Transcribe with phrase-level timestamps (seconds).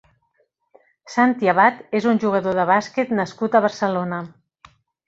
[1.17, 4.27] Santi Abad és un jugador de bàsquet nascut a Barcelona.